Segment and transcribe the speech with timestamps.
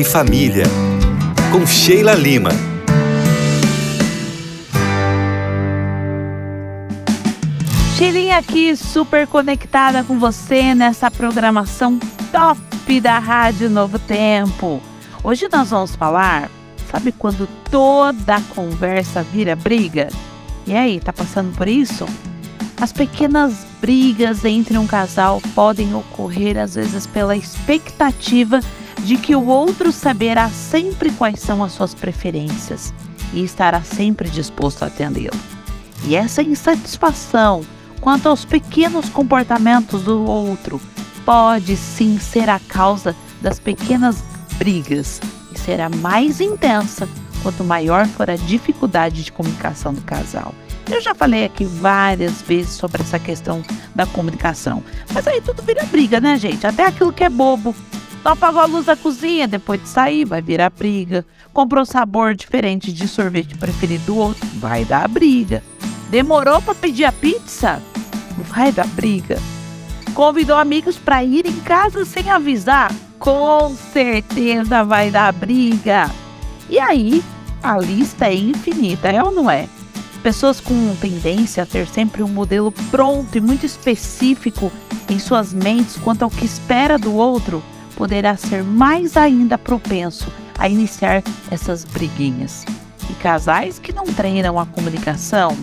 [0.00, 0.64] E Família,
[1.52, 2.50] com Sheila Lima.
[7.98, 11.98] Sheilinha aqui, super conectada com você nessa programação
[12.32, 14.80] top da Rádio Novo Tempo.
[15.22, 16.50] Hoje nós vamos falar,
[16.90, 20.08] sabe quando toda conversa vira briga?
[20.66, 22.06] E aí, tá passando por isso?
[22.80, 28.81] As pequenas brigas entre um casal podem ocorrer às vezes pela expectativa de
[29.16, 32.94] que o outro saberá sempre quais são as suas preferências
[33.32, 35.38] e estará sempre disposto a atendê-lo.
[36.04, 37.62] E essa insatisfação
[38.00, 40.80] quanto aos pequenos comportamentos do outro
[41.24, 44.22] pode sim ser a causa das pequenas
[44.56, 45.20] brigas
[45.54, 47.08] e será mais intensa
[47.42, 50.54] quanto maior for a dificuldade de comunicação do casal.
[50.90, 53.62] Eu já falei aqui várias vezes sobre essa questão
[53.94, 54.82] da comunicação.
[55.12, 56.66] Mas aí tudo vira briga, né, gente?
[56.66, 57.74] Até aquilo que é bobo.
[58.24, 61.26] Não apagou a luz da cozinha, depois de sair, vai virar briga.
[61.52, 65.62] Comprou sabor diferente de sorvete preferido do outro, vai dar briga.
[66.08, 67.82] Demorou para pedir a pizza?
[68.48, 69.38] Vai dar briga.
[70.14, 72.92] Convidou amigos para ir em casa sem avisar?
[73.18, 76.10] Com certeza vai dar briga.
[76.68, 77.22] E aí,
[77.62, 79.68] a lista é infinita, é ou não é?
[80.22, 84.70] Pessoas com tendência a ter sempre um modelo pronto e muito específico
[85.08, 87.62] em suas mentes quanto ao que espera do outro,
[88.02, 90.26] poderá ser mais ainda propenso
[90.58, 91.22] a iniciar
[91.52, 92.64] essas briguinhas.
[93.08, 95.56] E casais que não treinam a comunicação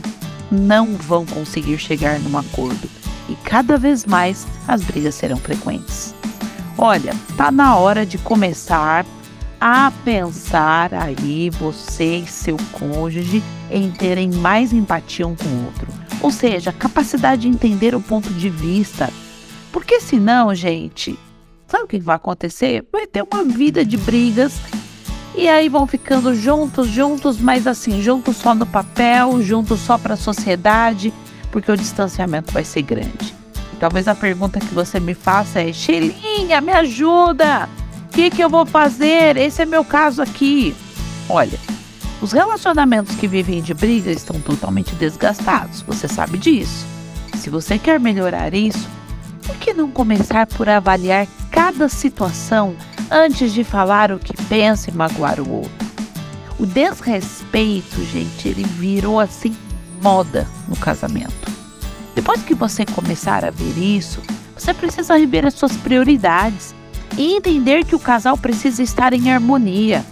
[0.50, 2.90] não vão conseguir chegar num acordo
[3.28, 6.16] e cada vez mais as brigas serão frequentes.
[6.78, 9.06] Olha, tá na hora de começar
[9.60, 15.88] a pensar aí você e seu cônjuge em terem mais empatia um com o outro.
[16.22, 19.10] Ou seja, capacidade de entender o ponto de vista.
[19.74, 21.20] Porque senão, gente,
[21.70, 22.86] sabe o que vai acontecer?
[22.92, 24.54] Vai ter uma vida de brigas
[25.36, 30.16] e aí vão ficando juntos, juntos, mas assim, juntos só no papel, juntos só para
[30.16, 31.14] a sociedade,
[31.52, 33.34] porque o distanciamento vai ser grande.
[33.80, 37.70] Talvez a pergunta que você me faça é: Xelinha, me ajuda!
[38.06, 39.38] O que, que eu vou fazer?
[39.38, 40.76] Esse é meu caso aqui.
[41.30, 41.58] Olha,
[42.22, 46.86] os relacionamentos que vivem de briga estão totalmente desgastados, você sabe disso.
[47.36, 48.90] Se você quer melhorar isso,
[49.46, 51.26] por que não começar por avaliar
[51.70, 52.76] cada situação
[53.12, 55.72] antes de falar o que pensa e magoar o outro?
[56.58, 59.56] O desrespeito, gente, ele virou assim
[60.02, 61.48] moda no casamento.
[62.16, 64.20] Depois que você começar a ver isso,
[64.58, 66.74] você precisa rever as suas prioridades
[67.16, 70.04] e entender que o casal precisa estar em harmonia.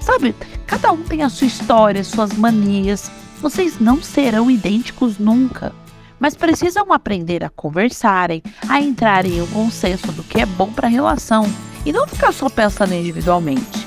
[0.00, 0.34] Sabe,
[0.66, 3.12] cada um tem a sua história, suas manias.
[3.40, 5.72] Vocês não serão idênticos nunca,
[6.18, 10.86] mas precisam aprender a conversarem, a entrarem em um consenso do que é bom para
[10.86, 11.44] a relação
[11.84, 13.86] e não ficar só pensando individualmente.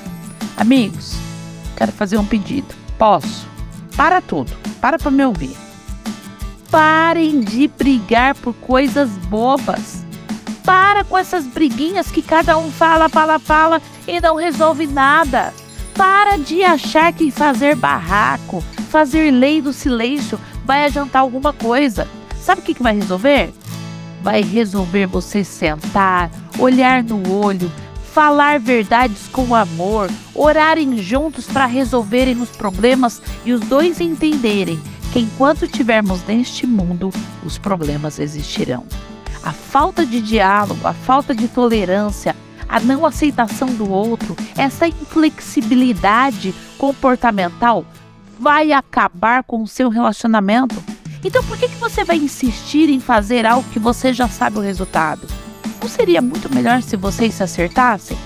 [0.56, 1.14] Amigos,
[1.76, 2.68] quero fazer um pedido.
[2.98, 3.46] Posso?
[3.96, 4.52] Para tudo.
[4.80, 5.56] Para para me ouvir.
[6.70, 10.04] Parem de brigar por coisas bobas.
[10.64, 15.52] Para com essas briguinhas que cada um fala, fala, fala e não resolve nada.
[15.94, 22.06] Para de achar que fazer barraco, fazer lei do silêncio vai adiantar alguma coisa.
[22.40, 23.52] Sabe o que, que vai resolver?
[24.22, 27.70] Vai resolver você sentar, olhar no olho,
[28.12, 34.80] falar verdades com amor, orarem juntos para resolverem os problemas e os dois entenderem
[35.12, 37.10] que enquanto tivermos neste mundo,
[37.44, 38.86] os problemas existirão.
[39.42, 42.36] A falta de diálogo, a falta de tolerância,
[42.68, 47.84] a não aceitação do outro, essa inflexibilidade comportamental
[48.38, 50.82] vai acabar com o seu relacionamento.
[51.24, 54.62] Então por que, que você vai insistir em fazer algo que você já sabe o
[54.62, 55.26] resultado?
[55.80, 58.16] Não seria muito melhor se vocês se acertassem?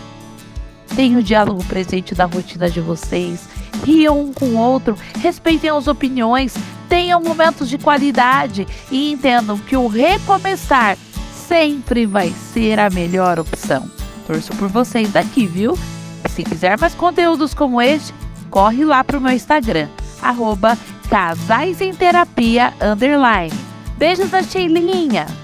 [0.94, 3.48] Tenham o diálogo presente da rotina de vocês,
[3.84, 6.54] riam um com o outro, respeitem as opiniões,
[6.88, 10.96] tenham momentos de qualidade e entendam que o recomeçar
[11.48, 13.90] sempre vai ser a melhor opção.
[14.26, 15.76] Torço por vocês daqui, viu?
[16.28, 18.14] Se quiser mais conteúdos como este,
[18.50, 19.88] corre lá pro meu Instagram,
[20.22, 20.78] arroba
[21.14, 23.54] Casais em Terapia Underline.
[23.96, 25.43] Beijos da Sheilinha!